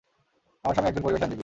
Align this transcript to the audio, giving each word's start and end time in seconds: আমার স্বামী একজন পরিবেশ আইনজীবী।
আমার 0.63 0.73
স্বামী 0.73 0.87
একজন 0.89 1.03
পরিবেশ 1.03 1.21
আইনজীবী। 1.21 1.39